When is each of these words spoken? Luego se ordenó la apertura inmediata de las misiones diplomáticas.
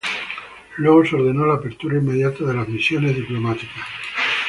Luego 0.77 1.05
se 1.05 1.15
ordenó 1.15 1.45
la 1.45 1.53
apertura 1.53 1.99
inmediata 1.99 2.43
de 2.43 2.55
las 2.55 2.67
misiones 2.67 3.15
diplomáticas. 3.15 3.85